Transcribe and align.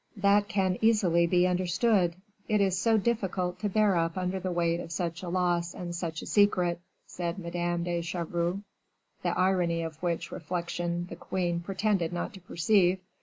"That 0.17 0.47
can 0.49 0.79
easily 0.81 1.27
be 1.27 1.45
understood; 1.45 2.15
it 2.47 2.59
is 2.59 2.75
so 2.75 2.97
difficult 2.97 3.59
to 3.59 3.69
bear 3.69 3.95
up 3.95 4.17
under 4.17 4.39
the 4.39 4.51
weight 4.51 4.79
of 4.79 4.91
such 4.91 5.21
a 5.21 5.29
loss 5.29 5.75
and 5.75 5.93
such 5.93 6.23
a 6.23 6.25
secret," 6.25 6.81
said 7.05 7.37
Madame 7.37 7.83
de 7.83 8.01
Chevreuse, 8.01 8.63
the 9.21 9.37
irony 9.37 9.83
of 9.83 10.01
which 10.01 10.31
reflection 10.31 11.05
the 11.07 11.15
queen 11.15 11.59
pretended 11.59 12.13
not 12.13 12.33
to 12.33 12.39
perceive. 12.41 12.97